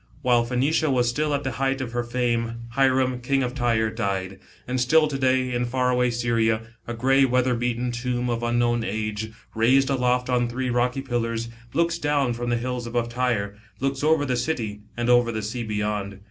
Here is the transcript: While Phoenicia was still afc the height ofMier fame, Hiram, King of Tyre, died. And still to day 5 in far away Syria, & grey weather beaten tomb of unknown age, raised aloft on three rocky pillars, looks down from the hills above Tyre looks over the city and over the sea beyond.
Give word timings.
While 0.23 0.45
Phoenicia 0.45 0.89
was 0.89 1.07
still 1.07 1.29
afc 1.29 1.43
the 1.43 1.51
height 1.51 1.77
ofMier 1.77 2.03
fame, 2.03 2.55
Hiram, 2.69 3.19
King 3.21 3.43
of 3.43 3.53
Tyre, 3.53 3.91
died. 3.91 4.39
And 4.67 4.81
still 4.81 5.07
to 5.07 5.15
day 5.19 5.51
5 5.51 5.61
in 5.61 5.65
far 5.67 5.91
away 5.91 6.09
Syria, 6.09 6.61
& 6.87 6.97
grey 6.97 7.23
weather 7.23 7.53
beaten 7.53 7.91
tomb 7.91 8.27
of 8.27 8.41
unknown 8.41 8.83
age, 8.83 9.31
raised 9.53 9.91
aloft 9.91 10.27
on 10.27 10.47
three 10.49 10.71
rocky 10.71 11.01
pillars, 11.01 11.49
looks 11.75 11.99
down 11.99 12.33
from 12.33 12.49
the 12.49 12.57
hills 12.57 12.87
above 12.87 13.09
Tyre 13.09 13.55
looks 13.79 14.03
over 14.03 14.25
the 14.25 14.37
city 14.37 14.81
and 14.97 15.07
over 15.07 15.31
the 15.31 15.43
sea 15.43 15.61
beyond. 15.63 16.17